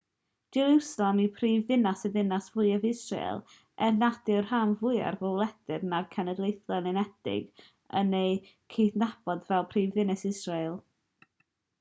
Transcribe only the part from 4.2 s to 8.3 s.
yw'r rhan fwyaf o wledydd na'r cenhedloedd unedig yn